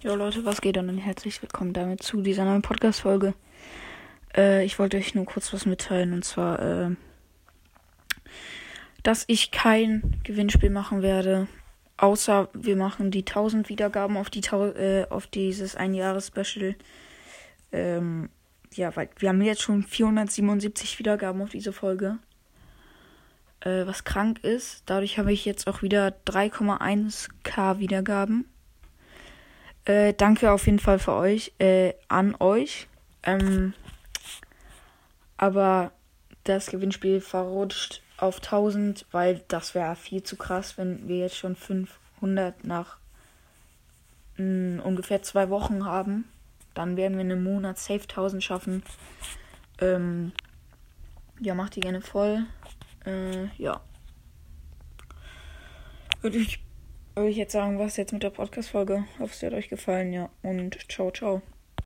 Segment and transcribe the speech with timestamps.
[0.00, 3.34] Jo Leute, was geht und herzlich willkommen damit zu dieser neuen Podcast-Folge.
[4.32, 6.90] Äh, ich wollte euch nur kurz was mitteilen und zwar, äh,
[9.02, 11.48] dass ich kein Gewinnspiel machen werde,
[11.96, 16.76] außer wir machen die 1000 Wiedergaben auf, die, äh, auf dieses Ein-Jahres-Special.
[17.72, 18.28] Ähm,
[18.74, 22.18] ja, weil wir haben jetzt schon 477 Wiedergaben auf diese Folge.
[23.58, 24.84] Äh, was krank ist.
[24.86, 28.44] Dadurch habe ich jetzt auch wieder 3,1k Wiedergaben.
[29.88, 32.88] Äh, danke auf jeden Fall für euch, äh, an euch.
[33.22, 33.72] Ähm,
[35.38, 35.92] aber
[36.44, 41.56] das Gewinnspiel verrutscht auf 1000, weil das wäre viel zu krass, wenn wir jetzt schon
[41.56, 42.98] 500 nach
[44.36, 46.28] mh, mm, ungefähr zwei Wochen haben.
[46.74, 48.82] Dann werden wir in einem Monat safe 1000 schaffen.
[49.80, 50.32] Ähm,
[51.40, 52.44] ja, macht die gerne voll.
[53.06, 53.80] Äh, ja.
[56.20, 56.60] Würde ich
[57.18, 59.04] würde ich jetzt sagen, was jetzt mit der Podcast-Folge.
[59.18, 60.30] Hoffe, es hat euch gefallen, ja.
[60.42, 61.42] Und ciao, ciao.